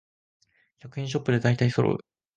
[0.79, 1.97] 百円ショップでだいたいそろう